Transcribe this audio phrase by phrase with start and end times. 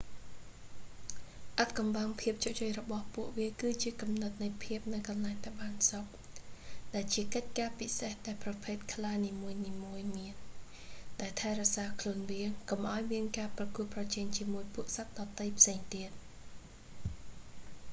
[1.57, 6.05] អាថ៌កំបាំងភាពជោគជ័យរបស់ពួកវាគឺជាគំនិតនៃភាពនៅកន្លែងដែលបានសុខ
[6.93, 10.35] ដែលជាកិច្ចការពិសេសដែលប្រភេទខ្លានីមួយៗមាន
[11.21, 16.11] ដែលថែរក្សាខ្លួនវា កុំឱ្យមានការប្រកួតប្រជែងជាមួយពួកសត្វដទៃផ្សេងទៀត